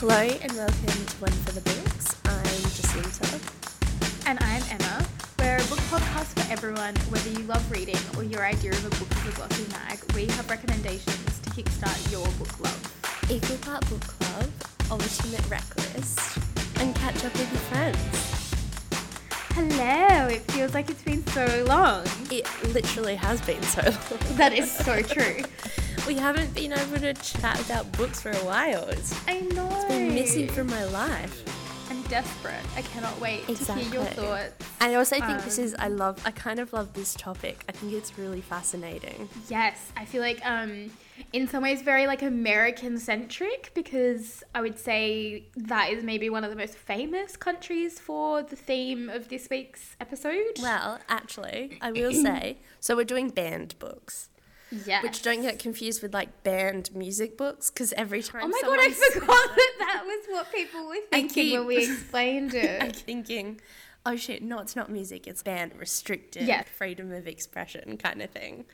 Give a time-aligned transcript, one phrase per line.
[0.00, 2.16] Hello and welcome to One for the Books.
[2.24, 3.38] I'm Jacinta.
[4.26, 5.06] And I'm Emma.
[5.38, 8.88] We're a book podcast for everyone, whether you love reading or your idea of a
[8.88, 9.98] book is a glossy mag.
[10.14, 13.26] We have recommendations to kickstart your book love.
[13.28, 14.48] Equal part book club,
[14.90, 16.38] ultimate rec list,
[16.80, 18.40] and catch up with your friends.
[19.52, 22.06] Hello, it feels like it's been so long.
[22.30, 24.36] It literally has been so long.
[24.36, 25.42] That is so true.
[26.06, 28.88] We haven't been able to chat about books for a while.
[28.88, 29.68] It's I know.
[29.72, 31.44] It's been missing from my life.
[31.90, 32.54] I'm desperate.
[32.76, 34.24] I cannot wait to hear your Exactly.
[34.24, 34.52] thoughts.
[34.80, 37.64] I also think this Um, is I love I kind of love this topic.
[37.68, 39.28] I think it's really fascinating.
[39.48, 40.90] Yes, I feel like um
[41.32, 46.44] in some ways very like American centric because I would say that is maybe one
[46.44, 50.58] of the most famous countries for the theme of this week's episode.
[50.60, 54.28] Well, actually, I will say, so we're doing banned books.
[54.86, 55.02] Yes.
[55.02, 58.78] Which don't get confused with like banned music books because every time Oh my god,
[58.80, 62.96] I forgot that that was what people were thinking when we keep- explained I'm it.
[62.96, 63.60] thinking,
[64.06, 66.62] oh shit, no, it's not music, it's banned, restricted, Yeah.
[66.62, 68.64] freedom of expression kind of thing.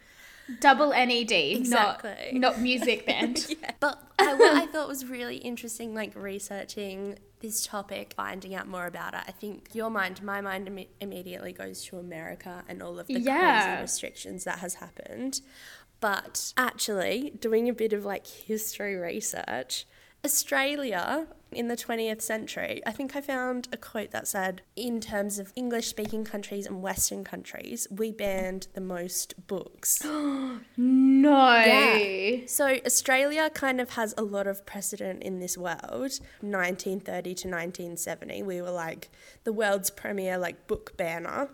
[0.61, 2.31] Double NED, Exactly.
[2.35, 3.53] not, not music band.
[3.81, 8.87] But I, what I thought was really interesting, like researching this topic, finding out more
[8.87, 13.01] about it, I think your mind, my mind imme- immediately goes to America and all
[13.01, 13.65] of the Yeah.
[13.67, 15.41] crazy restrictions that has happened.
[16.01, 19.87] But actually, doing a bit of like history research,
[20.25, 25.39] Australia in the 20th century, I think I found a quote that said, in terms
[25.39, 30.05] of English speaking countries and Western countries, we banned the most books.
[30.79, 31.57] No.
[31.57, 32.47] Yeah.
[32.47, 36.21] So Australia kind of has a lot of precedent in this world.
[36.41, 39.11] 1930 to 1970, we were like
[39.45, 41.51] the world's premier like book banner.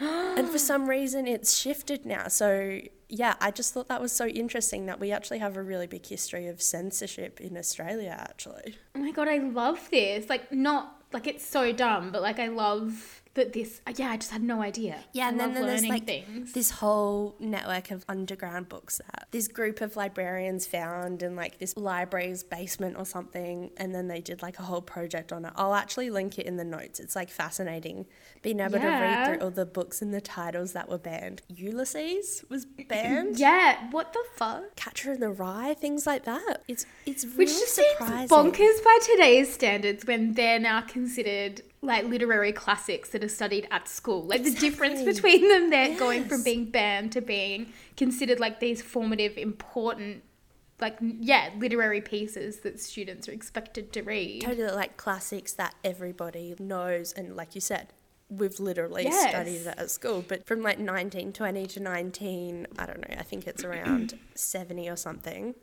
[0.00, 2.28] And for some reason it's shifted now.
[2.28, 5.86] So yeah, I just thought that was so interesting that we actually have a really
[5.86, 8.76] big history of censorship in Australia actually.
[8.94, 10.28] Oh my god, I love this.
[10.28, 13.80] Like, not like it's so dumb, but like I love that this.
[13.86, 14.98] Uh, yeah, I just had no idea.
[15.12, 16.52] Yeah, and then, then there's learning like things.
[16.52, 21.76] this whole network of underground books that this group of librarians found in like this
[21.76, 25.52] library's basement or something, and then they did like a whole project on it.
[25.56, 26.98] I'll actually link it in the notes.
[27.00, 28.06] It's like fascinating
[28.42, 31.42] being able to read through all the books and the titles that were banned.
[31.48, 33.38] Ulysses was banned.
[33.40, 34.76] Yeah, what the fuck?
[34.76, 36.62] Catcher in the Rye, things like that.
[36.68, 38.28] It's it's really Which just seems surprising.
[38.28, 43.88] bonkers by today's standards when they're now considered like literary classics that are studied at
[43.88, 44.22] school.
[44.22, 48.82] Like the difference between them, they're going from being banned to being considered like these
[48.82, 50.22] formative, important,
[50.78, 54.42] like, yeah, literary pieces that students are expected to read.
[54.42, 57.88] totally like classics that everybody knows and like you said
[58.28, 59.30] we've literally Yes.
[59.30, 63.44] studied it at school but from like 1920 to 19 i don't know i think
[63.46, 65.54] it's around 70 or something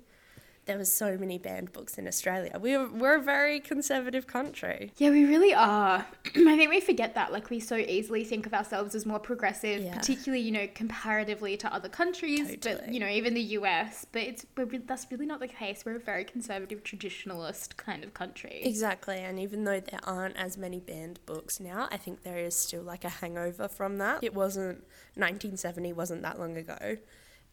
[0.68, 5.10] there was so many banned books in australia we're, we're a very conservative country Yeah,
[5.10, 6.06] we really are.
[6.26, 7.32] I think we forget that.
[7.32, 9.96] Like, we so easily think of ourselves as more progressive, Yeah.
[9.98, 14.06] particularly, you know, comparatively to other countries, but, you know, even the US.
[14.12, 15.84] But it's re- that's really not the case.
[15.86, 18.62] We're a very conservative, traditionalist kind of country.
[18.64, 22.56] exactly and even though there aren't as many banned books now i think there is
[22.56, 24.78] still like a hangover from that it wasn't
[25.16, 26.98] 1970 wasn't that long ago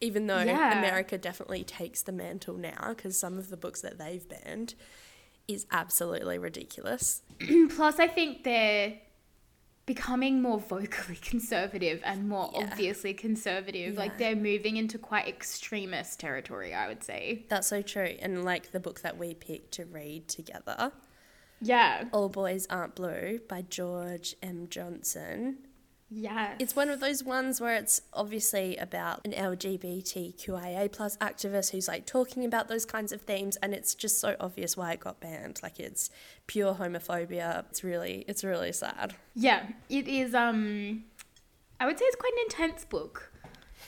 [0.01, 0.77] even though Yeah.
[0.79, 4.75] america definitely takes the mantle now because some of the books that they've banned
[5.47, 7.21] is absolutely ridiculous
[7.75, 8.93] Plus, I think they're
[9.85, 12.69] becoming more vocally conservative and more Yeah.
[12.71, 13.95] obviously conservative.
[13.95, 17.45] Like, they're moving into quite extremist territory, I would say.
[17.49, 20.91] that's so true and like the book that we picked to read together
[21.61, 22.05] Yeah.
[22.11, 25.57] all boys aren't blue by george m johnson
[26.09, 26.53] Yeah.
[26.59, 32.05] It's one of those ones where it's obviously about an LGBTQIA plus activist who's like
[32.05, 35.59] talking about those kinds of themes, and it's just so obvious why it got banned.
[35.63, 36.09] Like it's
[36.47, 37.65] pure homophobia.
[37.69, 39.15] It's really, it's really sad.
[39.33, 40.35] Yeah, it is.
[40.35, 41.05] Um,
[41.79, 43.31] I would say it's quite an intense book.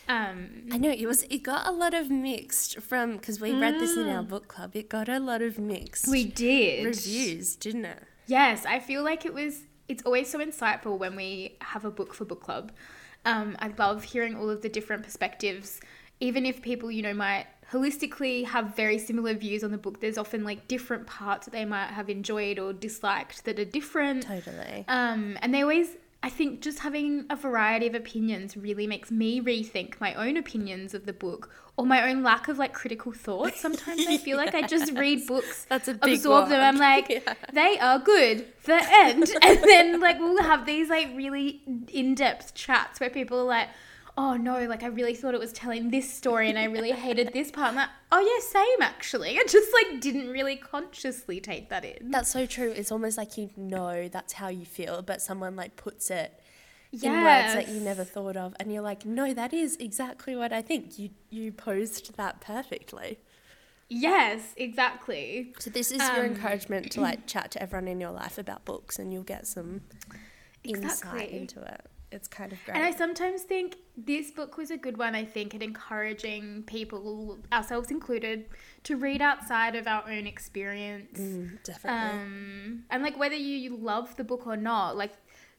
[0.09, 1.23] Um, I know it was.
[1.23, 4.75] It got a lot of mixed from because we read this in our book club.
[4.75, 8.03] It got a lot of mixed we did reviews, didn't it?
[8.25, 9.62] Yes, I feel like it was.
[9.88, 12.72] It's always so insightful when we have a book for book club.
[13.25, 15.80] Um, I love hearing all of the different perspectives,
[16.19, 20.00] even if people you know might holistically have very similar views on the book.
[20.00, 24.24] There's often like different parts that they might have enjoyed or disliked that are different.
[24.24, 24.86] Totally.
[24.88, 25.90] Um, and they always,
[26.24, 30.94] I think, just having a variety of opinions really makes me rethink my own opinions
[30.94, 33.54] of the book or my own lack of like critical thought.
[33.56, 36.60] Sometimes I feel like I just read books, That's a big absorb them.
[36.62, 37.34] I'm like, Yeah.
[37.54, 38.46] they are good.
[38.64, 41.62] The end, and then like we'll have these like really
[41.94, 43.69] in-depth chats where people are like.
[44.18, 47.31] Oh no, like I really thought it was telling this story and I really hated
[47.34, 47.69] this part.
[47.69, 49.38] I'm like, oh yeah, same actually.
[49.38, 52.12] I just like didn't really consciously take that in.
[52.12, 52.72] That's so true.
[52.72, 56.42] It's almost like you know that's how you feel, but someone like puts it
[56.92, 60.52] in words that you never thought of and you're like, "No, that is exactly what
[60.52, 63.19] I think." You you posed that perfectly.
[63.90, 65.54] Yes, exactly.
[65.60, 68.66] So this is your um, encouragement to like chat to everyone in your life about
[68.66, 69.81] books and you'll get some
[70.64, 71.86] insight into it.
[72.18, 72.75] It's kind of great.
[72.75, 77.38] And I sometimes think this book was a good one, I think, at encouraging people,
[77.54, 78.46] ourselves included,
[78.84, 81.19] to read outside of our own experience.
[81.19, 82.19] Mm, definitely.
[82.19, 85.14] Um, and like whether you, you love the book or not, like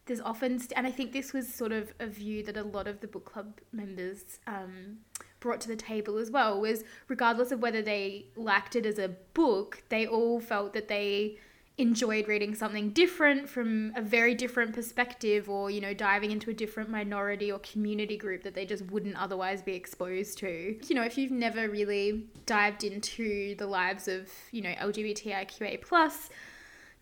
[0.07, 2.89] there's often, st- and I think this was sort of a view that a lot
[2.89, 4.99] of the book club members um,
[5.39, 9.09] brought to the table as well, was regardless of whether they liked it as a
[9.33, 11.39] book, they all felt that they
[11.79, 16.55] enjoyed reading something different from a very different perspective or you know diving into a
[16.55, 21.03] different minority or community group that they just wouldn't otherwise be exposed to you know
[21.03, 26.31] if you've never really dived into the lives of you know lgbtiqa plus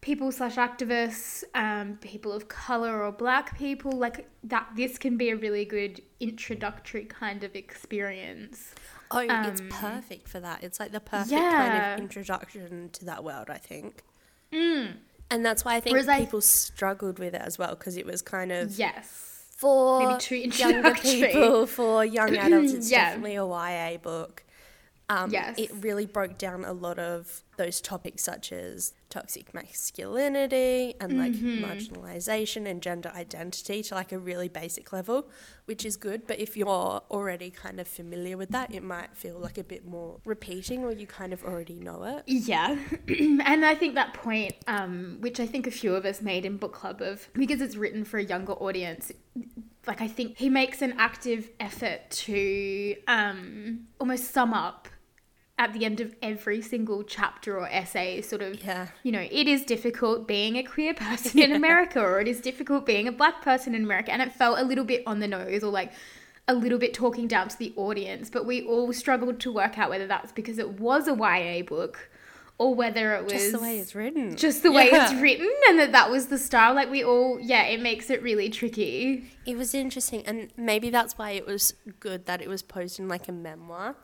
[0.02, 5.30] people slash activists um, people of color or black people like that this can be
[5.30, 8.74] a really good introductory kind of experience
[9.10, 10.64] oh, it's um, perfect for that.
[10.64, 14.02] It's like the perfect kind of introduction to that world, I think.
[14.52, 14.94] Mm,
[15.30, 18.06] And that's why I think Whereas I- people struggled with it as well because it
[18.06, 19.22] was kind of yes
[19.56, 22.72] for Maybe younger people, for young adults.
[22.74, 24.44] It's definitely a YA book.
[25.08, 25.54] Um, Yes.
[25.58, 31.32] It really broke down a lot of those topics such as toxic masculinity and like
[31.32, 31.64] Mm-hmm.
[31.64, 35.28] marginalization and gender identity to like a really basic level,
[35.66, 36.26] which is good.
[36.26, 36.68] But if you're
[37.10, 40.92] already kind of familiar with that, it might feel like a bit more repeating or
[40.92, 42.24] you kind of already know it.
[42.26, 42.76] Yeah,
[43.08, 46.56] and I think that point, um, which I think a few of us made in
[46.56, 49.12] book club, of because it's written for a younger audience,
[49.86, 54.88] like I think he makes an active effort to um, almost sum up
[55.58, 58.88] at the end of every single chapter or essay, sort of Yeah.
[59.02, 62.84] you know, it is difficult being a queer person in America, or it is difficult
[62.84, 64.12] being a black person in America.
[64.12, 65.92] And it felt a little bit on the nose, or like
[66.48, 68.28] a little bit talking down to the audience.
[68.30, 72.10] But we all struggled to work out whether that's because it was a YA book
[72.58, 74.34] or whether it was Just the way it's written.
[74.36, 76.74] just the way it's written and that that was the style.
[76.74, 79.30] Like we all, yeah, it makes it really tricky.
[79.46, 83.08] It was interesting, and maybe that's why it was good that it was posed in
[83.08, 83.94] like a memoir,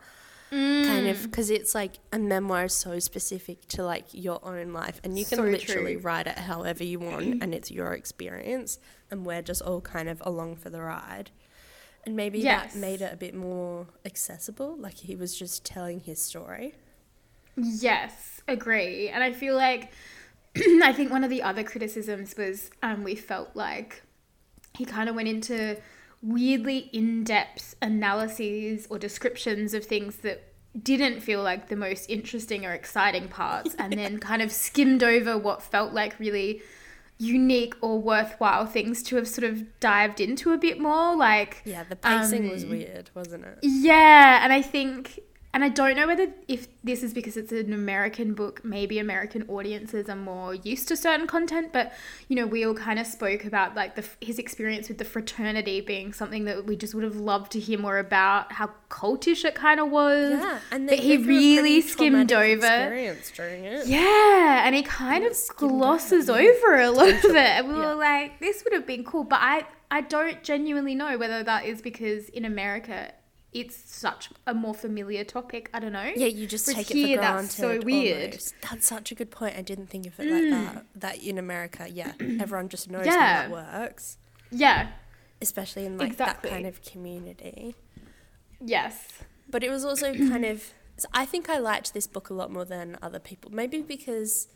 [0.83, 1.11] kind Mm.
[1.11, 5.19] of, because it's like a memoir is so specific to like your own life, and
[5.19, 6.03] you can So literally true.
[6.03, 8.79] write it however you want, and it's your experience,
[9.11, 11.31] and we're just all kind of along for the ride.
[12.05, 12.73] And maybe Yes.
[12.73, 16.75] that made it a bit more accessible, like he was just telling his story.
[17.57, 19.09] Yes, agree.
[19.09, 19.93] And I feel like
[20.57, 24.03] I think one of the other criticisms was um, we felt like
[24.75, 25.77] he kind of went into
[26.23, 30.43] weirdly in-depth analyses or descriptions of things that
[30.81, 35.37] didn't feel like the most interesting or exciting parts and then kind of skimmed over
[35.37, 36.63] what felt like really
[37.19, 41.85] unique or worthwhile things to have sort of dived into a bit more like Yeah,
[41.85, 43.59] the pacing was Um, weird, wasn't it?
[43.63, 45.21] yeah, and I think,
[45.55, 49.45] and I don't know whether if this is because it's an American book, maybe American
[49.49, 51.93] audiences are more used to certain content, but
[52.29, 55.81] you know, we all kind of spoke about like the his experience with the fraternity
[55.81, 59.55] being something that we just would have loved to hear more about, how cultish it
[59.55, 60.33] kind of was.
[60.39, 62.55] Yeah, and that he really skimmed over.
[62.55, 63.87] experience during it.
[63.87, 67.37] Yeah, and he kind of skimmed over, glosses over a lot of it.
[67.37, 67.89] And we Yeah.
[67.91, 69.25] were like, this would have been cool.
[69.25, 73.13] But I, I don't genuinely know whether that is because in America
[73.53, 75.69] it's such a more familiar topic.
[75.75, 76.11] I don't know.
[76.17, 77.43] Yeah, you just Whereas take it here, for granted.
[77.43, 78.25] that's so weird.
[78.31, 78.55] almost.
[78.63, 79.57] That's such a good point.
[79.57, 80.51] I didn't think of it like mm.
[80.75, 80.87] that.
[80.97, 83.13] That in America, yeah, everyone just knows Yeah.
[83.13, 84.17] how that works,
[84.51, 84.89] Yeah.
[85.41, 86.49] especially in like Exactly.
[86.49, 87.77] that kind of community.
[88.61, 89.09] Yes.
[89.51, 90.73] But it was also kind of.
[91.13, 93.51] I think I liked this book a lot more than other people.
[93.51, 94.49] Maybe because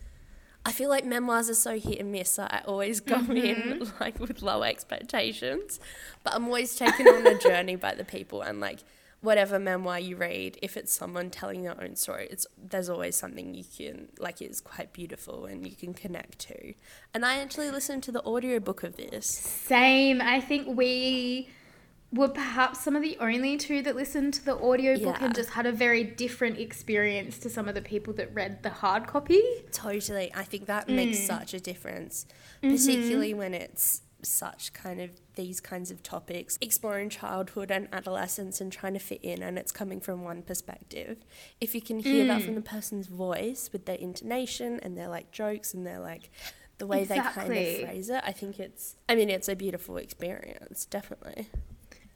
[0.66, 2.38] I feel like memoirs are so hit and miss.
[2.38, 3.37] I always go Mm-hmm.
[3.37, 5.80] in like with low expectations,
[6.25, 8.80] but I'm always taken on a journey by the people and like
[9.23, 13.54] whatever memoir you read, if it's someone telling their own story, it's there's always something
[13.54, 16.75] you can like is quite beautiful and you can connect to.
[17.14, 19.26] And I actually listened to the audiobook of this.
[19.26, 20.20] Same.
[20.20, 21.49] I think we
[22.13, 25.25] were perhaps some of the only two that listened to the audiobook Yeah.
[25.25, 28.71] and just had a very different experience to some of the people that read the
[28.71, 29.43] hard copy.
[29.73, 30.33] Totally.
[30.35, 32.27] I think that makes such a difference,
[32.63, 32.75] Mm-hmm.
[32.77, 38.73] particularly when it's such kind of these kinds of topics, exploring childhood and adolescence and
[38.73, 41.19] trying to fit in, and it's coming from one perspective.
[41.61, 42.57] If you can hear that from Mm.
[42.57, 46.31] the person's voice with their intonation and their like jokes and their like
[46.79, 49.97] the way they kind of phrase it, I think it's, I mean, it's a beautiful
[49.97, 51.49] experience, definitely.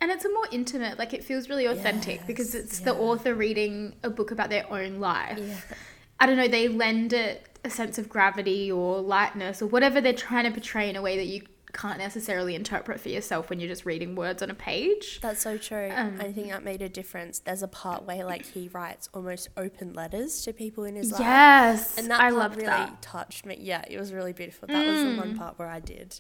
[0.00, 3.34] And it's a more intimate, like it feels really authentic because Yes, it's the author
[3.34, 5.38] reading a book about their own life.
[5.38, 5.76] Yeah.
[6.18, 10.12] I don't know, they lend it a sense of gravity or lightness or whatever they're
[10.14, 11.42] trying to portray in a way that you
[11.72, 15.20] can't necessarily interpret for yourself when you're just reading words on a page.
[15.22, 15.90] That's so true.
[15.94, 17.38] Um, I think that made a difference.
[17.38, 21.20] There's a part where like he writes almost open letters to people in his life.
[21.20, 23.02] Yes, And that I part really that.
[23.02, 23.56] touched me.
[23.60, 24.66] Yeah, it was really beautiful.
[24.68, 25.16] That was the Mm.
[25.18, 26.18] one part where I did.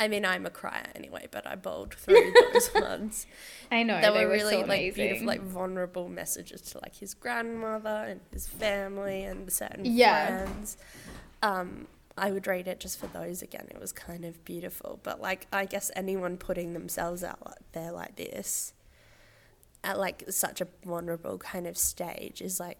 [0.00, 3.26] I mean, I'm a crier anyway, but I bowled through those ones.
[3.70, 7.12] I know They they, were really so like beautiful, like vulnerable messages to like his
[7.14, 10.44] grandmother and his family and certain Yeah.
[10.46, 10.76] friends.
[11.42, 11.86] Um,
[12.18, 13.66] I would read it just for those again.
[13.70, 17.92] It was kind of beautiful, but like I guess anyone putting themselves out like- there
[17.92, 18.72] like this,
[19.84, 22.78] at like such a vulnerable kind of stage, is like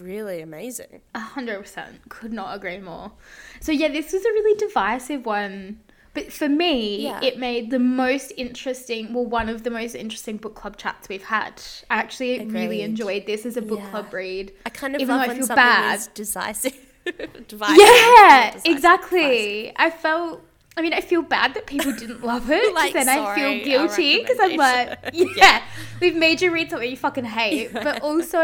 [0.00, 1.00] really amazing.
[1.14, 2.08] A hundred percent.
[2.08, 3.12] Could not agree more.
[3.60, 5.80] So yeah, this was a really divisive one.
[6.16, 7.20] But for me, Yeah.
[7.22, 11.24] it made the most interesting, well, one of the most interesting book club chats we've
[11.24, 11.62] had.
[11.90, 13.90] I actually really enjoyed this as a book Yeah.
[13.90, 14.52] club read.
[14.64, 15.98] I kind of Even though love I when feel something bad.
[15.98, 16.74] is decisive.
[17.48, 19.72] divisive, Yeah, exactly.
[19.76, 20.42] I felt.
[20.78, 22.74] I mean, I feel bad that people didn't love it.
[22.80, 25.34] Like, then I feel guilty because I'm like, recommendation.
[25.42, 25.62] yeah,
[26.00, 27.72] we've made you read something you fucking hate.
[27.72, 28.42] But also,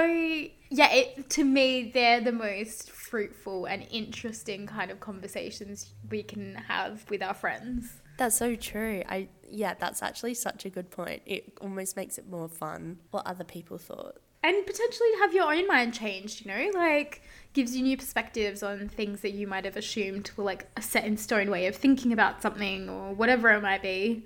[0.70, 6.54] yeah, it to me they're the most fruitful and interesting kind of conversations we can
[6.54, 8.00] have with our friends.
[8.16, 9.02] That's so true.
[9.06, 11.20] I yeah, that's actually such a good point.
[11.26, 14.16] It almost makes it more fun what other people thought.
[14.42, 17.20] And potentially have your own mind changed, you know, like
[17.52, 21.04] gives you new perspectives on things that you might have assumed were like a set
[21.04, 24.24] in stone way of thinking about something or whatever it might be.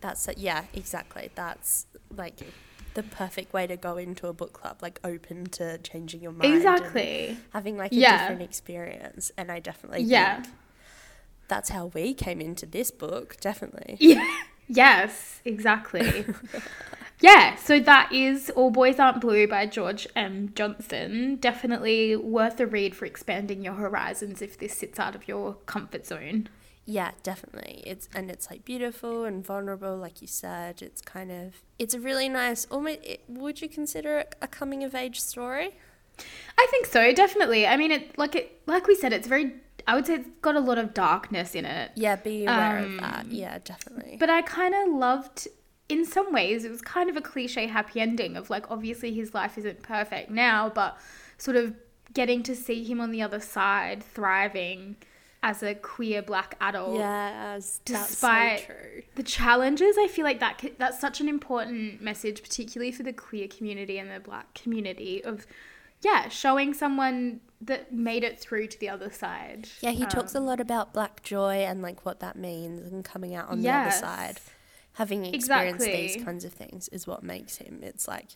[0.00, 1.30] That's yeah, exactly.
[1.36, 1.86] That's
[2.16, 2.40] like
[2.94, 6.54] the perfect way to go into a book club, like open to changing your mind.
[6.54, 7.36] Exactly.
[7.52, 8.18] having like a Yeah.
[8.18, 9.30] different experience.
[9.36, 10.42] And I definitely Yeah.
[10.42, 10.54] think
[11.48, 13.96] that's how we came into this book, definitely.
[14.00, 14.24] Yeah.
[14.72, 16.24] Yes, exactly.
[17.20, 20.52] yeah, so that is All Boys Aren't Blue by George M.
[20.54, 21.36] Johnson.
[21.40, 26.06] Definitely worth a read for expanding your horizons if this sits out of your comfort
[26.06, 26.48] zone.
[26.86, 27.82] Yeah, definitely.
[27.86, 30.82] It's and it's like beautiful and vulnerable, like you said.
[30.82, 32.64] It's kind of it's a really nice.
[32.66, 35.76] Almost, it, would you consider it a coming of age story?
[36.58, 37.66] I think so, definitely.
[37.66, 39.54] I mean, it like it like we said, it's very.
[39.86, 41.92] I would say it's got a lot of darkness in it.
[41.94, 43.26] Yeah, be aware Um, of that.
[43.30, 44.16] Yeah, definitely.
[44.20, 45.48] But I kind of loved,
[45.88, 49.32] in some ways, it was kind of a cliche happy ending of like, obviously his
[49.32, 50.98] life isn't perfect now, but
[51.38, 51.74] sort of
[52.12, 54.96] getting to see him on the other side thriving
[55.42, 56.96] as a queer black adult.
[56.98, 59.02] yes, Despite- so true.
[59.14, 63.48] The challenges, I feel like that that's such an important message, particularly for the queer
[63.48, 65.46] community and the black community of,
[66.02, 69.68] yeah, showing someone that made it through to the other side.
[69.80, 73.04] Yeah, he talks a Um, lot about black joy and like what that means and
[73.04, 74.00] coming out on Yes.
[74.00, 74.40] the other side.
[74.94, 77.80] Having experienced these kinds of things is what makes him.
[77.82, 78.30] It's like,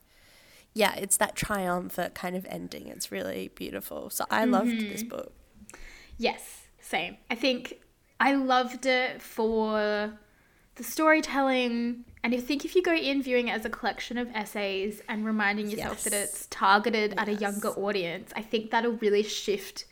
[0.72, 2.88] yeah, it's that triumphant kind of ending.
[2.88, 4.08] It's really beautiful.
[4.10, 5.08] So I loved this Mm-hmm.
[5.08, 5.32] book.
[6.16, 7.16] Yes, same.
[7.30, 7.80] I think
[8.20, 10.12] I loved it for
[10.76, 12.04] the storytelling.
[12.22, 15.24] And I think if you go in viewing it as a collection of essays and
[15.26, 19.84] reminding yourself that it's targeted at a younger audience, I think that'll really shift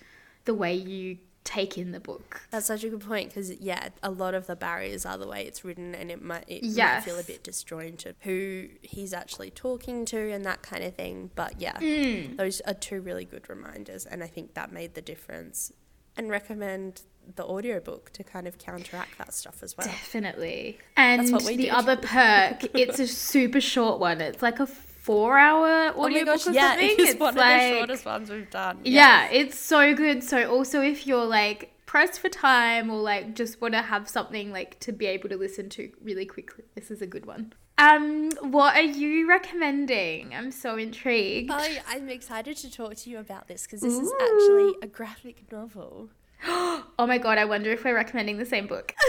[0.44, 2.40] the way you take in the book.
[2.50, 5.44] That's such a good point because yeah, a lot of the barriers are the way
[5.44, 10.04] it's written, and it might it might feel a bit disjointed who he's actually talking
[10.06, 11.30] to and that kind of thing.
[11.34, 12.37] But yeah, Mm.
[12.37, 15.72] those are two really good reminders, and I think that made the difference.
[16.16, 17.02] And recommend
[17.37, 19.87] the audiobook to kind of counteract that stuff as well.
[19.87, 20.78] Definitely.
[20.97, 21.69] And the did.
[21.71, 24.21] other perk, it's a super short one.
[24.21, 26.90] It's like a four hour Oh audiobook or yeah, something.
[26.99, 28.78] it's, one like, of the shortest ones we've done.
[28.85, 30.23] Yeah, it's so good.
[30.23, 34.52] So also if you're like pressed for time or like just want to have something
[34.52, 37.52] like to be able to listen to really quickly, this is a good one.
[37.82, 40.34] Um, what are you recommending?
[40.34, 41.50] I'm so intrigued.
[41.52, 45.50] Oh, I'm excited to talk to you about this because this is actually a graphic
[45.50, 46.10] novel.
[46.46, 48.94] oh my god, I wonder if we're recommending the same book.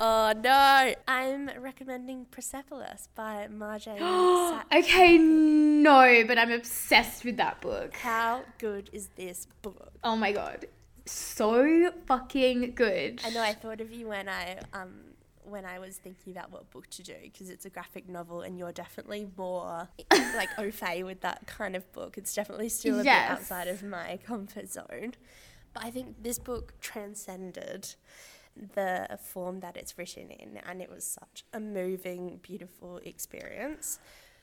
[0.00, 0.94] Oh no!
[1.08, 7.96] I'm recommending Persepolis by Marjane okay, no, but I'm obsessed with that book.
[7.96, 9.90] How good is this book?
[10.04, 10.66] Oh my god.
[11.04, 13.22] So fucking good.
[13.24, 15.00] I know I thought of you when I um
[15.48, 18.58] when I was thinking about what book to do because it's a graphic novel and
[18.58, 19.88] you're definitely more
[20.36, 22.18] like au fait with that kind of book.
[22.18, 23.28] It's definitely still a Yes.
[23.28, 25.14] bit outside of my comfort zone.
[25.72, 27.94] But I think this book transcended
[28.74, 33.98] the form that it's written in and it was such a moving, beautiful experience.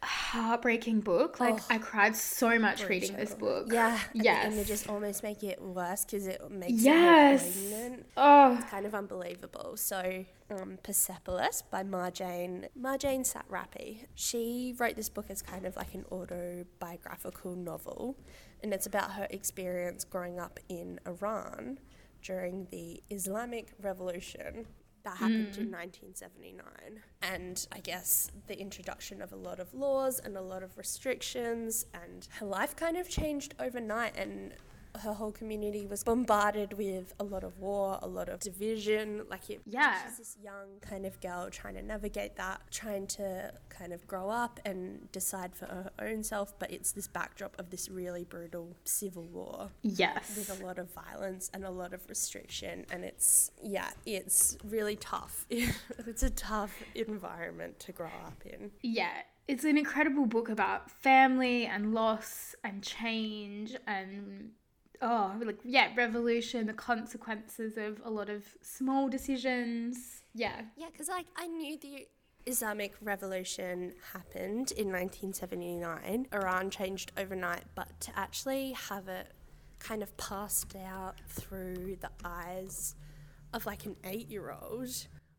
[0.06, 1.40] Heartbreaking book.
[1.40, 1.66] Like Oh.
[1.70, 3.68] I cried so much reading this book.
[3.72, 4.00] Yeah.
[4.14, 4.46] Yes.
[4.46, 7.56] And they just almost make it worse because it makes Yes.
[7.58, 8.00] it more.
[8.18, 9.78] Oh, It's kind of unbelievable.
[9.78, 14.06] So, um, Persepolis by Marjane, Marjane Satrapi.
[14.16, 18.18] She wrote this book as kind of like an autobiographical novel,
[18.62, 21.80] and it's about her experience growing up in Iran
[22.22, 24.68] during the Islamic Revolution.
[25.06, 25.74] That happened in hmm.
[25.74, 26.64] 1979.
[27.22, 31.86] And I guess the introduction of a lot of laws and a lot of restrictions,
[31.94, 34.18] and her life kind of changed overnight.
[34.18, 34.54] And
[35.02, 39.24] her whole community was bombarded with a lot of war, a lot of division.
[39.30, 40.04] Like, it, Yeah.
[40.08, 44.30] she's this young kind of girl trying to navigate that, trying to kind of grow
[44.30, 46.58] up and decide for her own self.
[46.58, 50.36] But it's this backdrop of this really brutal civil war Yes.
[50.38, 54.96] with a lot of violence and a lot of restriction and it's yeah it's really
[54.96, 59.12] tough it's a tough environment to grow up in Yeah.
[59.48, 64.52] It's an incredible book about family and loss and change and
[65.02, 70.22] oh, like yeah, revolution, the consequences of a lot of small decisions.
[70.34, 70.62] Yeah.
[70.76, 72.08] yeah because like i knew the
[72.46, 79.32] islamic revolution happened in 1979 iran changed overnight but to actually have it
[79.80, 82.96] kind of passed out through the eyes
[83.54, 84.82] of like an eight-year-old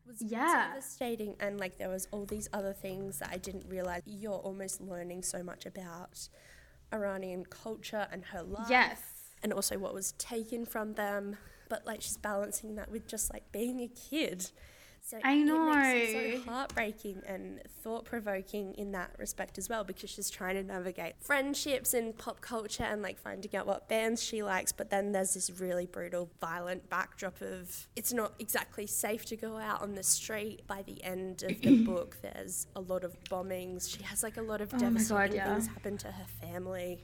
[0.07, 0.69] was Yeah.
[0.69, 4.81] devastating and like there was all these other things that I didn't realize you're almost
[4.81, 6.27] learning so much about
[6.93, 9.01] Iranian culture and her life Yes.
[9.43, 11.37] And also what was taken from them
[11.69, 14.49] but like she's balancing that with just like being a kid
[15.01, 15.49] so I it makes
[16.11, 16.43] it know.
[16.43, 21.93] so heartbreaking and thought-provoking in that respect as well because she's trying to navigate friendships
[21.93, 25.49] and pop culture and like finding out what bands she likes but then there's this
[25.61, 30.61] really brutal violent backdrop of it's not exactly safe to go out on the street
[30.67, 34.41] by the end of the book there's a lot of bombings she has like a
[34.41, 35.53] lot of Oh my God, devastating yeah.
[35.53, 36.99] things happen to her family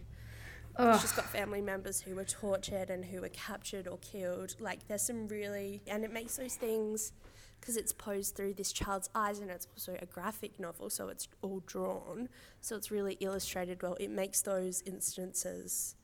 [0.77, 0.99] Ugh.
[1.01, 4.55] She's got family members who were tortured and who were captured or killed.
[4.59, 5.81] Like, there's some really.
[5.87, 7.11] And it makes those things.
[7.59, 11.29] Because it's posed through this child's eyes and it's also a graphic novel, so it's
[11.41, 12.27] all drawn.
[12.59, 13.95] So it's really illustrated well.
[14.01, 15.95] It makes those instances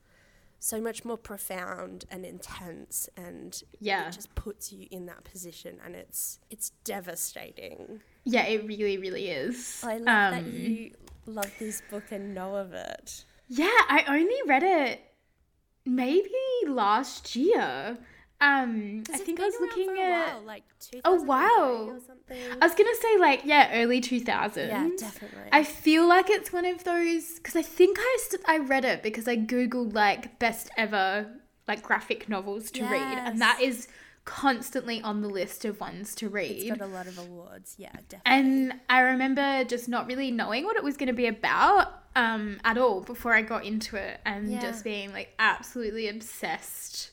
[0.58, 4.08] so much more profound and intense and Yeah.
[4.08, 8.00] it just puts you in that position and it's it's devastating.
[8.24, 9.82] Yeah, it really, really is.
[9.84, 10.94] I love that Um, you
[11.26, 13.26] love this book and know of it.
[13.52, 15.00] Yeah, I only read it
[15.84, 16.30] maybe
[16.68, 17.98] last year.
[18.42, 20.34] Um, I think I was looking at.
[20.36, 20.62] while, like
[21.04, 21.88] Oh, wow.
[21.90, 22.38] or something.
[22.60, 24.68] I was gonna say like yeah, early two thousands.
[24.70, 25.50] Yeah, definitely.
[25.52, 29.02] I feel like it's one of those because I think I st- I read it
[29.02, 31.26] because I googled like best ever
[31.68, 33.88] like graphic novels to read, and that is
[34.24, 36.68] constantly on the list of ones to it's read.
[36.78, 37.74] got a lot of awards.
[37.78, 38.22] Yeah, definitely.
[38.24, 42.58] And I remember just not really knowing what it was going to be about um,
[42.64, 44.60] at all before I got into it and Yeah.
[44.60, 47.10] just being like absolutely obsessed.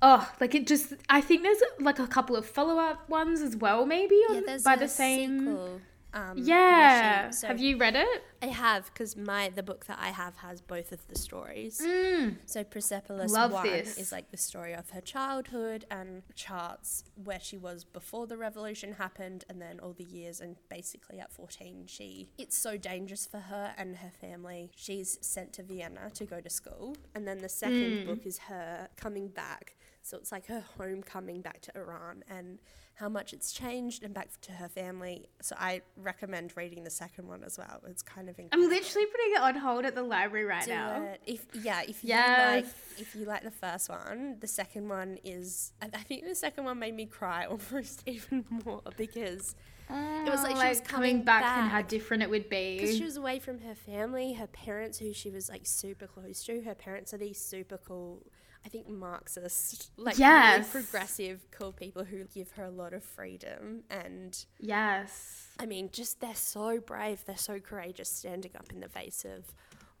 [0.00, 3.56] Oh, like it just, I think there's like a couple of follow up ones as
[3.56, 5.40] well, maybe on, there's by the same.
[5.40, 5.80] sequel.
[6.14, 7.30] Um, Yeah.
[7.30, 8.22] So Have you read it?
[8.42, 11.80] I have because my the book that I have has both of the stories.
[11.80, 12.36] Mm.
[12.46, 13.96] So Persepolis Love one this.
[13.96, 18.92] is like the story of her childhood and charts where she was before the revolution
[18.94, 23.38] happened and then all the years and basically at 14 she it's so dangerous for
[23.38, 24.70] her and her family.
[24.76, 28.06] She's sent to Vienna to go to school and then the second Mm.
[28.06, 29.76] book is her coming back.
[30.02, 32.58] So it's like her homecoming back to Iran and
[32.94, 35.26] how much it's changed and back to her family.
[35.40, 37.80] So I recommend reading the second one as well.
[37.88, 41.02] It's kind of I'm literally putting it on hold at the library right Do now.
[41.02, 41.20] it.
[41.26, 42.66] If yeah, if you like
[42.98, 46.78] if you like the first one, the second one is I think the second one
[46.78, 49.54] made me cry almost even more because
[49.90, 52.78] It was like oh, she was coming coming back, and how different it would be.
[52.78, 56.44] because she was away from her family, her parents who she was like super close
[56.44, 56.62] to.
[56.62, 58.22] Her parents are these super cool
[58.64, 60.58] I think Marxist, like Yes.
[60.74, 65.48] really progressive, cool people who give her a lot of freedom and Yes.
[65.58, 69.52] I mean, just they're so brave, they're so courageous standing up in the face of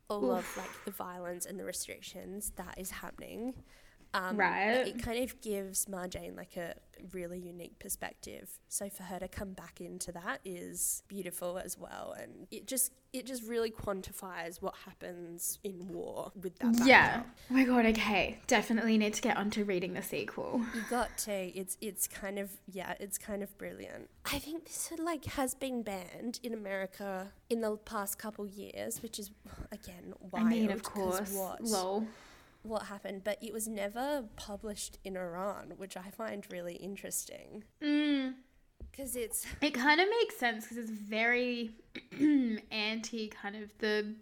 [0.08, 3.54] all of like the violence and the restrictions that is happening.
[4.14, 4.86] Um, Right.
[4.86, 6.74] It kind of gives Marjane like a
[7.12, 8.48] really unique perspective.
[8.68, 12.92] So for her to come back into that is beautiful as well, and it just
[13.12, 16.86] it just really quantifies what happens in war with that.
[16.86, 17.22] Yeah.
[17.50, 18.38] Oh my god, okay.
[18.46, 20.62] Definitely need to get onto reading the sequel.
[20.74, 21.32] You got to.
[21.32, 24.08] It's it's kind of yeah, it's kind of brilliant.
[24.26, 29.18] I think this like has been banned in America in the past couple years, which
[29.18, 29.30] is
[29.70, 30.46] again wild.
[30.46, 31.32] I mean, of course.
[31.32, 32.06] what Lol.
[32.62, 37.64] What happened, but it was never published in Iran, which I find really interesting.
[37.82, 38.34] Mm.
[38.90, 41.70] Because it's It kind of makes sense because it's very
[42.70, 44.14] anti kind of the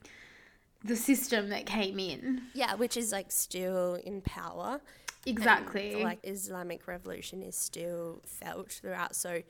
[0.82, 2.40] the system that came in.
[2.54, 4.80] yeah, which is like still in power.
[5.26, 6.02] and, Exactly.
[6.02, 9.14] like Islamic revolution is still felt throughout.
[9.14, 9.42] So,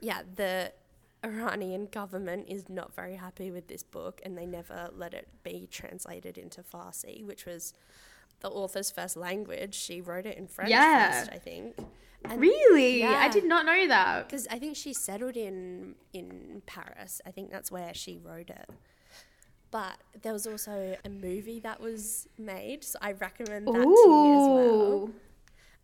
[0.00, 0.72] yeah, the
[1.22, 5.68] Iranian government is not very happy with this book, and they never let it be
[5.70, 7.74] translated into Farsi, which was
[8.40, 9.74] the author's first language.
[9.74, 11.20] She wrote it in French Yeah.
[11.20, 11.76] first, I think.
[12.24, 13.02] And really?
[13.04, 14.28] I did not know that.
[14.28, 17.20] because I think she settled in in Paris.
[17.24, 18.68] I think that's where she wrote it.
[19.70, 24.32] But there was also a movie that was made, so I recommend that to you
[24.34, 25.10] as well.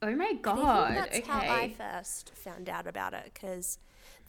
[0.02, 0.94] Oh my god.
[0.94, 1.26] That's okay.
[1.26, 3.78] how I first found out about it because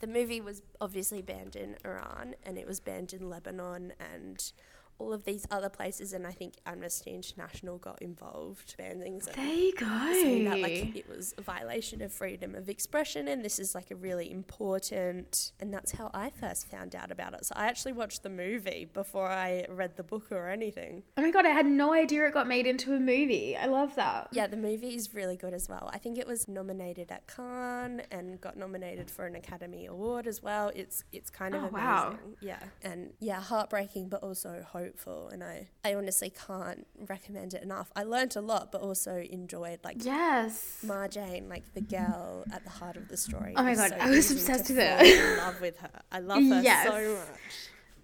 [0.00, 4.52] the movie was obviously banned in Iran and it was banned in Lebanon and
[4.98, 6.12] all of these other places.
[6.12, 9.32] And I think Amnesty International got involved, banning them.
[9.36, 9.86] there you go.
[10.12, 13.90] saying that like it was a violation of freedom of expression and this is like
[13.90, 17.44] a really important and that's how I first found out about it.
[17.44, 21.02] So I actually watched the movie before I read the book or anything.
[21.16, 23.56] oh my god, I had no idea it got made into a movie.
[23.56, 24.28] I love that.
[24.32, 25.90] Yeah, the movie is really good as well.
[25.92, 30.42] I think it was nominated at Cannes and got nominated for an Academy Award as
[30.42, 30.70] well.
[30.74, 31.84] It's it's kind of Oh, amazing.
[31.86, 32.14] wow.
[32.40, 32.62] Yeah.
[32.82, 37.90] And yeah, heartbreaking but also hopeful and I I honestly can't recommend it enough.
[37.94, 40.78] I learnt a lot but also enjoyed like Yes.
[40.84, 43.54] Marjane, like the girl at the heart of the story.
[43.56, 44.98] Oh my God, so I was obsessed with her.
[45.04, 45.90] in love with her.
[46.10, 46.86] I love her Yes.
[46.86, 47.54] so much.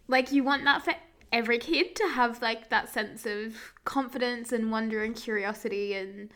[0.08, 0.94] like you want that for
[1.32, 6.30] every kid to have like that sense of confidence and wonder and curiosity and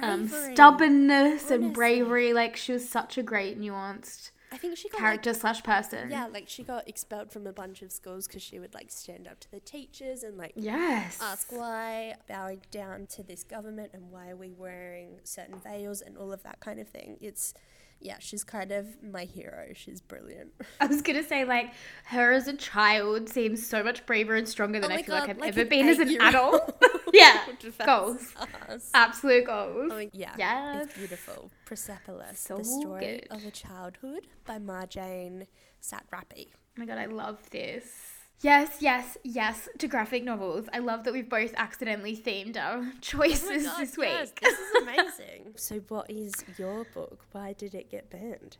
[0.00, 1.56] um, stubbornness Honestly.
[1.56, 2.32] and bravery.
[2.32, 6.10] Like she was such a great nuanced I think she got like, character slash person.
[6.10, 9.26] yeah, like she got expelled from a bunch of schools because she would like stand
[9.26, 11.18] up to the teachers and like Yes.
[11.20, 16.16] ask why, bowing down to this government and why are we wearing certain veils and
[16.16, 17.16] all of that kind of thing.
[17.20, 17.52] It's
[18.00, 19.68] yeah, she's kind of my hero.
[19.74, 20.52] She's brilliant.
[20.80, 21.72] I was gonna say like
[22.06, 25.28] her as a child seems so much braver and stronger than Oh I feel like
[25.30, 26.82] I've like ever been as an adult.
[27.12, 27.40] yeah.
[27.86, 28.34] Goals.
[28.68, 28.90] us.
[28.94, 29.90] Absolute goals.
[29.92, 30.34] Oh, yeah.
[30.36, 30.86] Yes.
[30.86, 31.50] It's beautiful.
[31.64, 33.26] Persepolis, So the story good.
[33.36, 35.46] of a childhood by Marjane
[35.82, 36.48] Satrapi.
[36.52, 38.13] Oh my god, I love this.
[38.40, 40.66] Yes, yes, yes to graphic novels.
[40.72, 44.08] I love that we've both accidentally themed our choices this week.
[44.10, 45.52] Oh Yes, this is amazing.
[45.56, 47.24] so, what is your book?
[47.32, 48.58] Why did it get banned?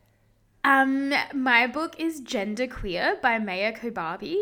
[0.64, 4.36] Um, my book is Gender Queer by Maia Kobabe.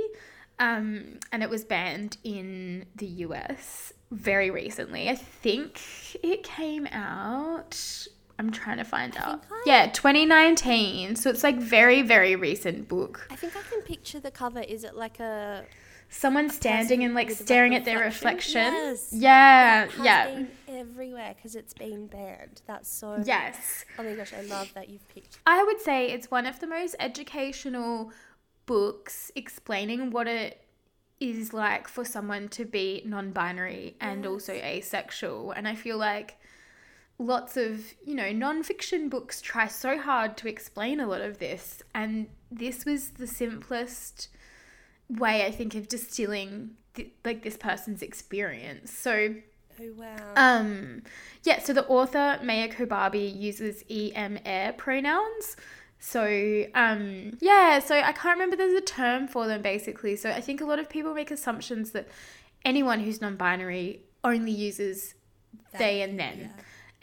[0.61, 5.09] Um, and it was banned in the US very recently.
[5.09, 5.81] I think
[6.23, 8.07] it came out.
[8.43, 9.45] I'm trying to find out.
[9.51, 11.15] I- Yeah, 2019.
[11.15, 13.29] So it's like very, very recent book.
[13.31, 14.61] I think I can picture the cover.
[14.61, 15.65] Is it like a
[16.09, 18.65] Someone standing and like staring at their reflection?
[18.75, 19.09] Yes.
[19.13, 20.45] Yeah, yeah.
[20.69, 22.61] everywhere because it's been banned?
[22.67, 23.23] That's so.
[23.25, 23.87] Yes.
[23.99, 25.39] Oh my gosh, I love that you've picked.
[25.47, 28.13] I would say it's one of the most educational
[28.67, 30.61] books explaining what it
[31.19, 35.53] is like for someone to be non binary and also asexual.
[35.53, 36.37] And I feel like
[37.23, 41.39] lots of, you know, non fiction books try so hard to explain a lot of
[41.39, 41.83] this.
[41.95, 44.29] And this was the simplest
[45.09, 48.93] way, I think, of distilling th- like this person's experience.
[48.93, 49.35] So,
[49.81, 50.17] Oh wow.
[50.37, 51.03] um,
[51.45, 55.57] yeah, so the author, Maia Kobabe, uses em air pronouns.
[55.99, 60.17] So, um, yeah, so I can't remember there's a term for them basically.
[60.17, 62.09] So I think a lot of people make assumptions that
[62.65, 65.15] anyone who's non binary only uses
[65.79, 66.39] they and them.
[66.41, 66.49] yeah.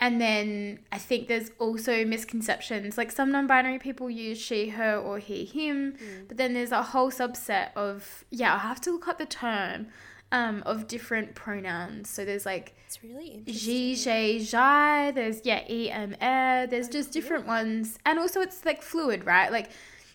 [0.02, 2.98] And then I think there's also misconceptions.
[2.98, 5.96] Like some non binary people use she, her, or he, him.
[6.28, 9.88] But then there's a whole subset of, yeah, I'll have to look up the term
[10.32, 12.10] um, of different pronouns.
[12.10, 13.54] So there's like it's really interesting.
[13.54, 15.12] Ji, Jay, Jai.
[15.12, 16.66] There's, yeah, E, M, E.
[16.68, 18.00] There's just different ones.
[18.06, 19.52] And also it's like fluid, right?
[19.52, 19.70] Like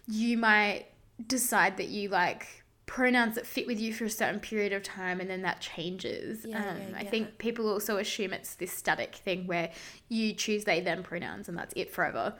[0.08, 0.86] you might
[1.26, 5.20] decide that you like pronouns that fit with you for a certain period of time
[5.20, 6.44] and then that changes.
[6.44, 7.10] Yeah, um, yeah, I yeah.
[7.10, 9.70] think people also assume it's this static thing where
[10.08, 12.34] you choose they, them pronouns and that's it forever.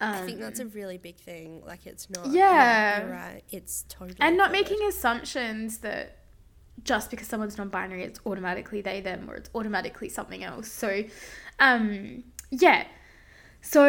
[0.00, 1.62] Um, I think that's a really big thing.
[1.66, 2.28] Like it's not.
[2.28, 3.04] Yeah.
[3.04, 3.42] right.
[3.50, 4.16] It's totally.
[4.20, 6.18] and not making assumptions that
[6.84, 11.02] just because someone's non-binary it's automatically they them or it's automatically something else so
[11.58, 12.86] um yeah
[13.60, 13.84] so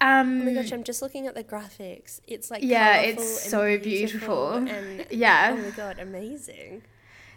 [0.00, 2.20] um Oh my gosh, I'm just looking at the graphics.
[2.26, 4.52] It's like Yeah, it's so beautiful beautiful.
[4.68, 5.52] and Yeah.
[5.52, 6.82] Oh my god, amazing.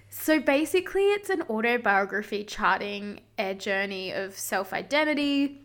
[0.09, 5.61] So basically, it's an autobiography charting a journey of self identity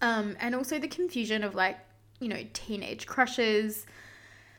[0.00, 1.78] um, and also the confusion of like,
[2.20, 3.86] you know, teenage crushes,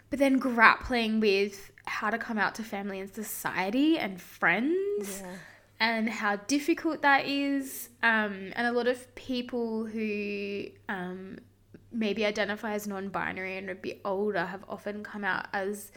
[0.10, 5.36] but then grappling with how to come out to family and society and friends Yeah.
[5.82, 7.90] And how difficult that is.
[8.04, 11.40] Um, and a lot of people who um,
[11.92, 15.92] maybe identify as non-binary and a bit older have often come out as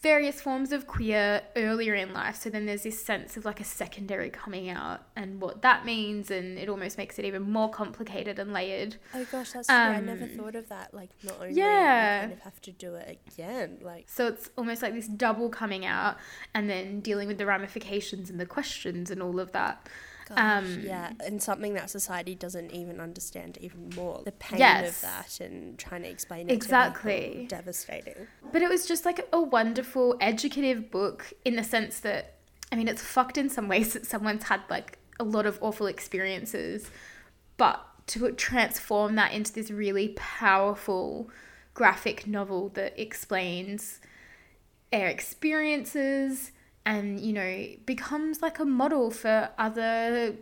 [0.00, 2.36] various forms of queer earlier in life.
[2.36, 6.30] So then there's this sense of like a secondary coming out and what that means,
[6.30, 8.96] and it almost makes it even more complicated and layered.
[9.14, 9.76] Oh gosh, that's true.
[9.76, 10.94] I never Um, thought of that.
[10.94, 12.16] Like, not only yeah.
[12.16, 13.78] you kind of have to do it again.
[13.82, 16.16] Like, So it's almost like this double coming out
[16.54, 19.88] and then dealing with the ramifications and the questions and all of that.
[20.28, 24.22] Gosh, Um, yeah, and something that society doesn't even understand even more.
[24.24, 24.96] The pain Yes.
[24.96, 26.52] of that and trying to explain it.
[26.52, 27.46] Exactly.
[27.48, 28.26] devastating.
[28.52, 32.34] But it was just like a wonderful educative book in the sense that,
[32.70, 35.86] I mean, it's fucked in some ways that someone's had like a lot of awful
[35.86, 36.90] experiences,
[37.56, 41.30] but to transform that into this really powerful
[41.74, 44.00] graphic novel that explains
[44.90, 46.52] their experiences
[46.88, 47.52] and, you know,
[47.86, 50.34] becomes like a model for other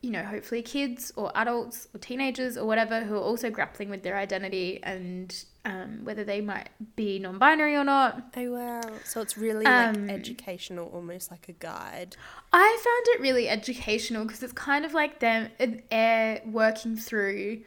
[0.00, 4.04] you know, hopefully kids or adults or teenagers or whatever who are also grappling with
[4.04, 8.22] their identity and um, whether they might be non binary or not.
[8.36, 8.80] Oh wow!
[9.02, 12.16] So it's really Um, like educational, almost like a guide.
[12.52, 15.50] I found it really educational because it's kind of like them
[15.90, 17.62] air working through,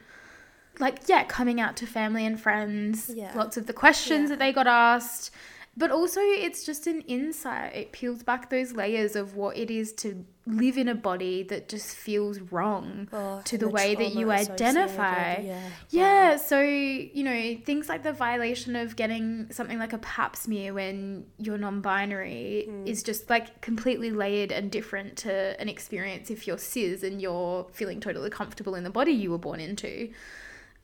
[0.78, 3.32] like, yeah, coming out to family and friends, Yeah.
[3.36, 4.28] lots of the questions Yeah.
[4.30, 5.30] that they got asked.
[5.74, 7.74] But also, it's just an insight.
[7.74, 11.66] It peels back those layers of what it is to live in a body that
[11.68, 15.38] just feels wrong Oh, to and the way that you identify.
[15.40, 15.60] Yeah.
[15.88, 20.74] Yeah, so you know things like the violation of getting something like a Pap smear
[20.74, 22.86] when you're non-binary Mm.
[22.86, 27.66] is just like completely layered and different to an experience if you're cis and you're
[27.72, 30.10] feeling totally comfortable in the body you were born into.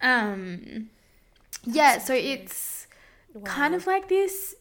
[0.00, 0.88] Um,
[1.64, 2.86] yeah, so it's
[3.44, 4.54] kind of like this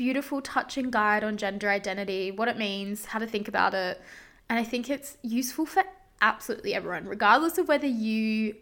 [0.00, 4.00] beautiful, touching guide on gender identity, what it means, how to think about it.
[4.48, 5.84] And I think it's useful for
[6.22, 8.56] absolutely everyone, regardless of whether you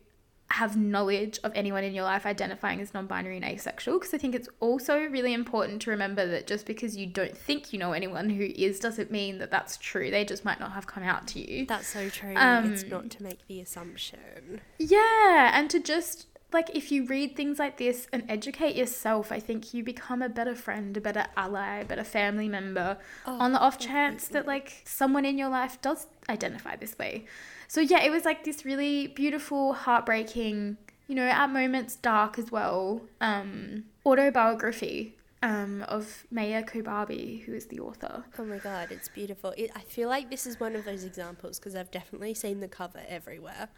[0.51, 4.01] have knowledge of anyone in your life identifying as non binary and asexual.
[4.01, 7.73] Because I think it's also really important to remember that just because you don't think
[7.73, 10.11] you know anyone who is doesn't mean that that's true.
[10.11, 11.67] They just might not have come out to you.
[11.67, 12.35] That's so true.
[12.35, 14.61] it's Um, not to make the assumption.
[14.77, 19.39] Yeah, and to just like if you read things like this and educate yourself, I
[19.39, 23.59] think you become a better friend, a better ally, a better family member on the
[23.59, 27.27] off chance that like someone in your life does identify this way.
[27.67, 32.51] So yeah, it was like this really beautiful, heartbreaking, you know, at moments dark as
[32.51, 38.25] well, um autobiography um of Maia Kobabe, who is the author.
[38.39, 39.53] Oh my god, it's beautiful.
[39.59, 42.69] It, I feel like this is one of those examples because I've definitely seen the
[42.69, 43.69] cover everywhere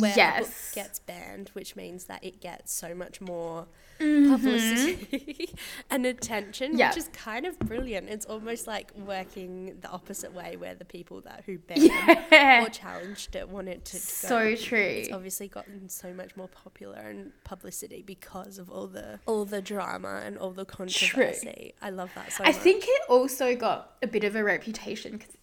[0.00, 0.72] where a book Yes.
[0.74, 3.66] gets banned, which means that it gets so much more
[4.00, 4.32] Mm-hmm.
[4.32, 5.54] publicity
[5.90, 6.88] and attention, Yeah.
[6.88, 8.08] which is kind of brilliant.
[8.08, 11.82] It's almost like working the opposite way, where the people that who banned
[12.32, 12.64] Yeah.
[12.64, 13.96] or challenged it wanted to.
[13.98, 14.56] So go.
[14.56, 14.78] true.
[14.80, 19.62] It's obviously gotten so much more popular and publicity because of all the all the
[19.62, 21.74] drama and all the controversy.
[21.80, 22.56] I love that so I much.
[22.56, 25.36] think it also got a bit of a reputation because,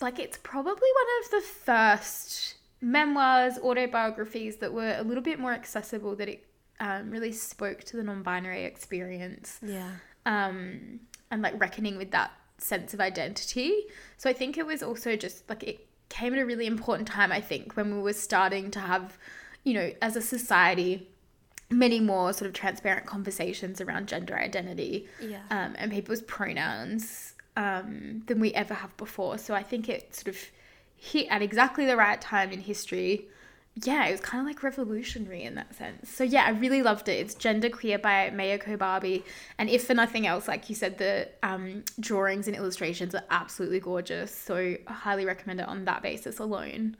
[0.00, 2.53] like, it's probably one of the first
[2.84, 6.14] memoirs, autobiographies that were a little bit more accessible.
[6.16, 6.46] That it
[6.80, 9.90] um, really spoke to the non-binary experience, Yeah.
[10.26, 13.72] um, and like reckoning with that sense of identity.
[14.16, 17.32] So I think it was also just like it came at a really important time.
[17.32, 19.18] I think when we were starting to have,
[19.64, 21.08] you know, as a society.
[21.70, 25.40] Many more sort of transparent conversations around gender identity Yeah.
[25.50, 29.38] um, and people's pronouns um, than we ever have before.
[29.38, 30.38] So I think it sort of
[31.04, 33.28] hit at exactly the right time in history.
[33.82, 36.08] Yeah, it was kind of like revolutionary in that sense.
[36.08, 37.18] So yeah, I really loved it.
[37.18, 39.24] It's Gender Queer by Maia Kobabe.
[39.58, 43.80] And if for nothing else, like you said, the um, drawings and illustrations are absolutely
[43.80, 44.34] gorgeous.
[44.34, 46.96] So I highly recommend it on that basis alone.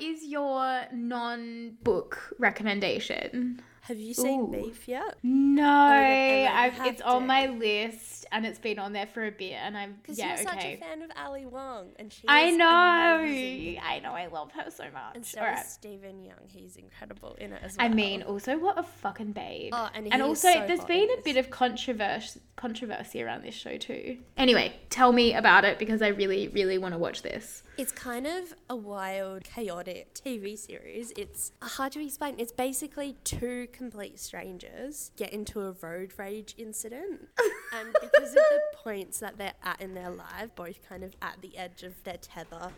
[0.00, 3.60] What is your non-book recommendation?
[3.82, 4.46] Have you seen Ooh.
[4.48, 5.18] Beef yet?
[5.22, 9.26] No, Emma, you I've, have it's on my list and it's been on there for
[9.26, 12.24] a bit, and I'm Because yeah you're such a fan of Ali Wong, and she.
[12.28, 13.80] I know, amazing.
[13.82, 15.14] I know, I love her so much.
[15.14, 16.48] And so is Steven Yeun.
[16.48, 17.86] He's incredible in it as well.
[17.86, 19.72] I mean, also what a fucking babe.
[19.74, 23.78] Oh, and and also, so there's been a bit of controversy controversy around this show
[23.78, 24.18] too.
[24.36, 27.62] Anyway, tell me about it because I really, really want to watch this.
[27.78, 31.10] It's kind of a wild, chaotic TV series.
[31.16, 32.34] It's hard to explain.
[32.36, 37.28] It's basically two complete strangers get into a road rage incident.
[37.72, 41.40] and because of the points that they're at in their life, both kind of at
[41.40, 42.70] the edge of their tether,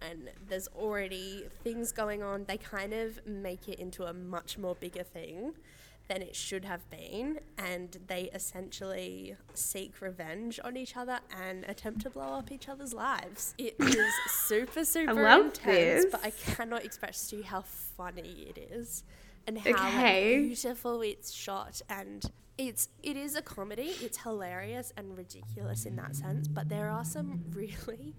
[0.00, 4.74] and there's already things going on, they kind of make it into a much more
[4.74, 5.54] bigger thing.
[6.08, 12.00] than it should have been, and they essentially seek revenge on each other and attempt
[12.00, 13.54] to blow up each other's lives.
[13.58, 16.06] It is super, super love intense, this.
[16.10, 19.04] but I cannot express to you how funny it is
[19.48, 23.94] and how like, beautiful it's shot and it's it is a comedy.
[24.00, 28.14] It's hilarious and ridiculous in that sense but there are some really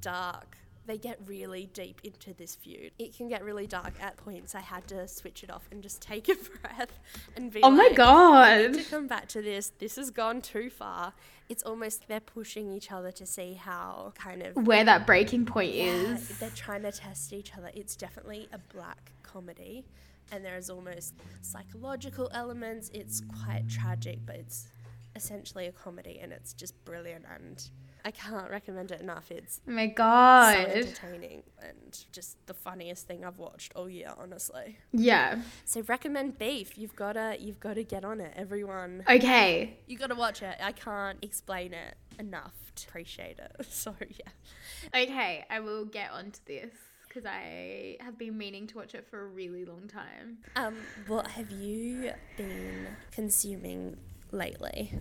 [0.00, 2.92] dark they get really deep into this feud.
[2.98, 4.54] It can get really dark at points.
[4.54, 7.00] I had to switch it off and just take a breath
[7.36, 8.74] and be Oh my like, god.
[8.74, 9.72] to come back to this.
[9.78, 11.12] This has gone too far.
[11.48, 15.74] It's almost they're pushing each other to see how kind of Where that breaking point
[15.74, 16.38] yeah, is.
[16.38, 17.70] they're trying to test each other.
[17.74, 19.84] It's definitely a black comedy,
[20.32, 22.90] and there's almost psychological elements.
[22.92, 24.68] It's quite tragic, but it's
[25.14, 27.24] essentially a comedy, and it's just brilliant.
[27.34, 27.62] And
[28.04, 29.30] I can't recommend it enough.
[29.30, 30.56] It's Oh my so god.
[30.68, 34.78] entertaining and just the funniest thing I've watched all year, honestly.
[34.92, 35.38] Yeah.
[35.64, 36.76] So recommend Beef.
[36.78, 39.02] You've gotta, you've gotta get on it, everyone.
[39.08, 39.78] Okay.
[39.86, 40.56] You gotta watch it.
[40.62, 43.66] I can't explain it enough to appreciate it.
[43.70, 45.02] So yeah.
[45.02, 46.70] Okay, I will get onto this
[47.16, 50.36] because I have been meaning to watch it for a really long time.
[50.54, 50.76] Um,
[51.06, 53.96] what have you been consuming
[54.32, 54.92] lately?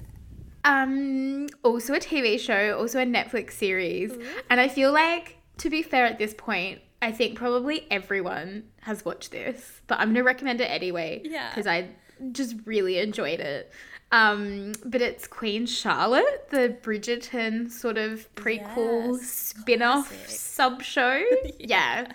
[0.64, 4.14] Um, also a TV show, also a Netflix series,
[4.50, 9.04] and I feel like to be fair at this point, I think probably everyone has
[9.04, 11.22] watched this, but I'm gonna recommend it anyway.
[11.26, 11.50] Yeah.
[11.50, 11.90] because I
[12.32, 13.74] just really enjoyed it.
[14.16, 21.22] Um, but it's Queen Charlotte, the Bridgerton sort of prequel Yes, spin-off sub show.
[21.60, 22.08] yeah.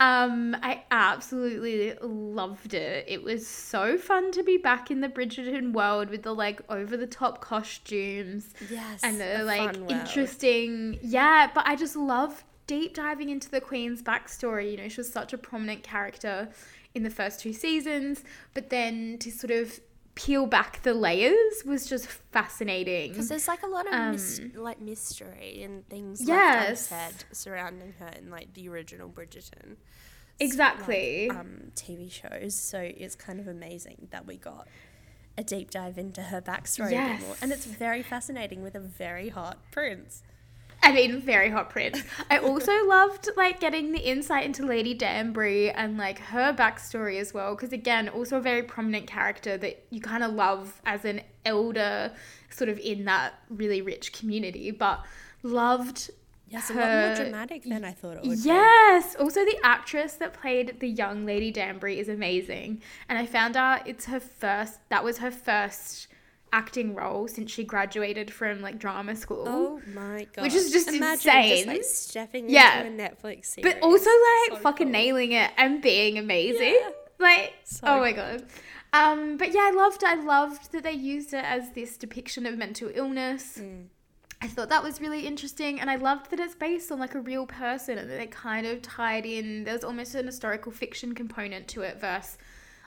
[0.00, 3.04] Um, I absolutely loved it.
[3.06, 6.96] It was so fun to be back in the Bridgerton world with the like over
[6.96, 13.28] the top costumes Yes, and the like interesting yeah but i just love deep diving
[13.28, 16.48] into the queen's backstory you know she was such a prominent character
[16.94, 19.80] in the first two seasons but then to sort of
[20.24, 24.52] peel back the layers was just fascinating Because there's like a lot of mis- Um,
[24.56, 26.90] like mystery and things Yes.
[26.90, 29.76] left unsaid surrounding her in like the original Bridgerton.
[30.38, 31.28] Exactly.
[31.28, 32.54] Like, um, TV shows.
[32.54, 34.66] So it's kind of amazing that we got
[35.38, 38.80] a deep dive into her backstory a bit more, and it's very fascinating with a
[38.80, 40.22] very hot prince.
[40.82, 42.02] I mean, very hot prince.
[42.30, 47.34] I also loved like getting the insight into Lady Danbury and like her backstory as
[47.34, 51.20] well, because again, also a very prominent character that you kind of love as an
[51.44, 52.12] elder,
[52.50, 55.04] sort of in that really rich community, but
[55.42, 56.10] loved.
[56.48, 58.42] Yes, a lot more dramatic than I thought it would.
[58.42, 58.48] be.
[58.48, 59.14] Yes.
[59.14, 63.86] Also, the actress that played the young Lady Danbury is amazing, and I found out
[63.86, 64.80] it's her first.
[64.88, 66.08] That was her first
[66.52, 69.44] acting role since she graduated from like drama school.
[69.46, 70.42] Oh my god!
[70.42, 71.56] Which is just Imagine insane.
[71.56, 72.82] Just, like, stepping Yeah.
[72.82, 73.72] into a Netflix series.
[73.74, 74.92] but also like So fucking cool.
[74.92, 76.78] nailing it and being amazing.
[76.80, 76.90] Yeah.
[77.18, 78.22] Like So oh my cool.
[78.22, 78.44] god.
[78.92, 82.58] Um, but yeah, I loved I loved that they used it as this depiction of
[82.58, 83.58] mental illness.
[83.58, 83.86] Mm.
[84.42, 87.20] I thought that was really interesting, and I loved that it's based on like a
[87.20, 89.64] real person, and that they kind of tied in.
[89.64, 92.38] There's almost an historical fiction component to it, versus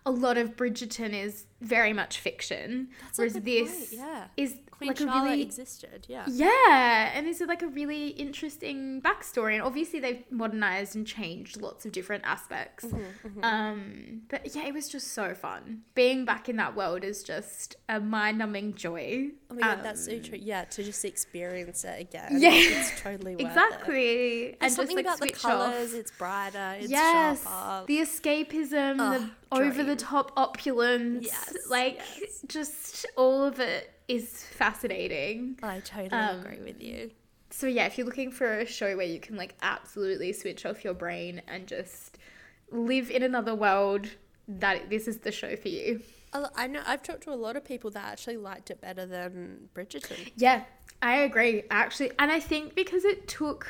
[0.04, 4.26] a lot of Bridgerton is very much fiction, That's whereas this point, yeah.
[4.38, 6.06] is Queen like a really existed.
[6.10, 6.26] Yeah.
[6.28, 11.62] yeah, and this is like a really interesting backstory, and obviously they've modernized and changed
[11.62, 12.84] lots of different aspects.
[12.86, 15.84] Mm-hmm, Um, but yeah, it was just so fun.
[15.96, 19.30] Being back in that world is just a mind-numbing joy.
[19.52, 20.40] Oh my god, that's so Um, true.
[20.42, 22.30] Yeah, to just experience it again.
[22.40, 22.52] Yeah.
[22.54, 23.48] it's totally worth it.
[23.48, 26.76] Exactly, and just something like about the colours, it's brighter.
[26.80, 27.86] It's yes, sharper.
[27.88, 32.44] the escapism, the Oh, over the top opulence, Yes, like yes.
[32.48, 35.60] just all of it is fascinating.
[35.64, 37.12] I totally um, agree with you.
[37.50, 40.84] So yeah, if you're looking for a show where you can like absolutely switch off
[40.84, 42.18] your brain and just
[42.72, 44.08] live in another world,
[44.48, 46.02] that this is the show for you.
[46.56, 49.70] I know I've talked to a lot of people that actually liked it better than
[49.76, 50.32] Bridgerton.
[50.36, 50.64] Yeah,
[51.02, 53.68] I agree actually, and I think because it took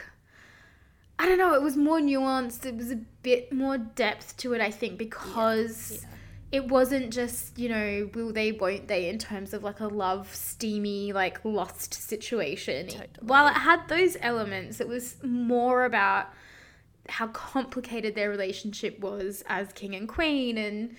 [1.19, 4.61] I don't know, it was more nuanced, it was a bit more depth to it
[4.61, 6.09] I think because yeah.
[6.53, 10.33] It wasn't just, you know, will they won't they in terms of like a love
[10.35, 12.87] steamy like lost situation.
[12.87, 13.09] Totally.
[13.21, 16.27] While it had those elements, it was more about
[17.09, 20.95] how complicated their relationship was as king and queen and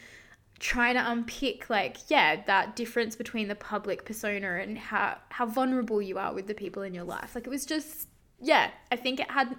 [0.59, 6.03] trying to unpick like yeah that difference between the public persona and how how vulnerable
[6.03, 8.07] you are with the people in your life like it was just
[8.41, 9.57] yeah i think it had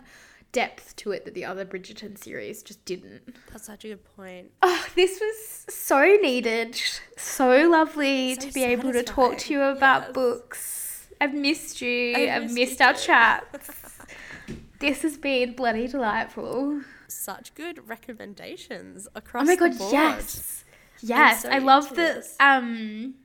[0.56, 4.52] depth to it that the other bridgerton series just didn't That's such a good point.
[4.62, 6.80] oh this was so needed
[7.18, 10.12] so lovely So to be able to talk to you about Yes.
[10.14, 14.00] books i've missed you I've i've, missed missed, our chats
[14.80, 19.44] this has been bloody delightful Such good recommendations across.
[19.44, 20.64] Oh my god, yes.
[21.02, 22.36] Yes, so I love the this.
[22.40, 23.16] um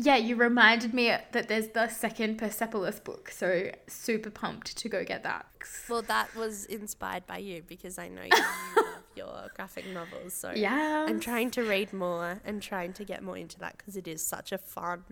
[0.00, 5.04] yeah, you reminded me that there's the second Persepolis book, so super pumped to go
[5.04, 5.44] get that.
[5.90, 8.30] Well, that was inspired by you because I know you
[8.76, 10.34] love your graphic novels.
[10.34, 11.04] So Yeah.
[11.08, 14.24] I'm trying to read more and trying to get more into that because it is
[14.24, 15.02] such a fun,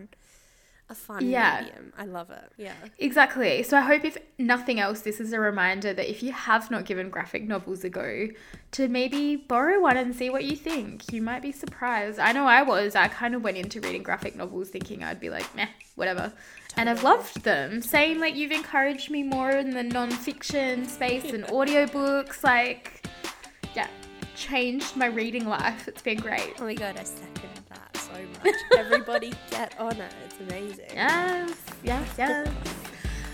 [0.89, 1.61] a fun Yeah.
[1.61, 1.91] medium.
[1.97, 2.49] I love it.
[2.57, 2.73] Yeah.
[2.97, 3.61] Exactly.
[3.63, 6.85] So I hope if nothing else, this is a reminder that if you have not
[6.85, 8.29] given graphic novels a go,
[8.71, 11.11] to maybe borrow one and see what you think.
[11.11, 12.19] You might be surprised.
[12.19, 12.95] I know I was.
[12.95, 16.31] I kind of went into reading graphic novels thinking I'd be like, meh, whatever.
[16.77, 17.81] And I've loved them.
[17.81, 22.43] Same like you've encouraged me more in the non-fiction space and audiobooks.
[22.43, 23.05] Like,
[23.75, 23.87] yeah,
[24.35, 25.87] changed my reading life.
[25.87, 26.53] It's been great.
[26.59, 27.49] Oh my god, I second
[28.17, 28.55] so much.
[28.77, 30.11] Everybody get on it.
[30.25, 30.85] It's amazing.
[30.93, 31.53] Yes,
[31.83, 32.47] yes, yes.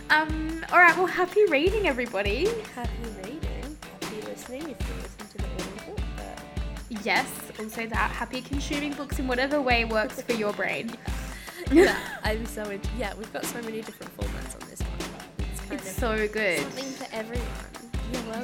[0.10, 2.48] Um, all right, well, happy reading, everybody.
[2.76, 2.92] Happy
[3.24, 3.78] reading.
[4.02, 6.00] Happy listening if you listen to the audiobook.
[6.18, 7.28] But Yes,
[7.60, 10.92] also that happy consuming books in whatever way works for your brain.
[11.72, 12.90] yeah, I'm so into.
[12.98, 15.50] Yeah, we've got so many different formats on this one.
[15.52, 16.60] It's kind It's of so good.
[16.60, 17.48] something for everyone.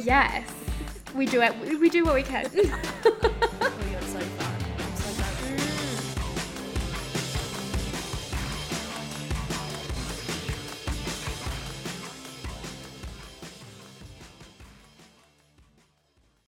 [0.03, 0.49] Yes,
[1.13, 1.53] we do it.
[1.79, 2.49] We do what we can.